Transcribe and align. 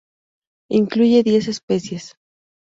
Incluye 0.79 1.21
diez 1.21 1.47
especies. 1.47 2.05